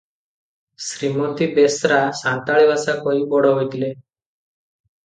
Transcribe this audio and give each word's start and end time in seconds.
ଶ୍ରୀମତୀ 0.85 1.49
ବେଶ୍ରା 1.59 2.01
ସାନ୍ତାଳୀ 2.23 2.67
ଭାଷା 2.73 2.97
କହି 3.05 3.23
ବଡ଼ 3.37 3.57
ହୋଇଥିଲେ। 3.61 3.97